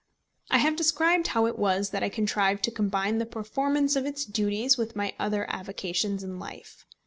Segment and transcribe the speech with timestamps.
[0.49, 4.25] I have described how it was that I contrived to combine the performance of its
[4.25, 6.87] duties with my other avocations in life.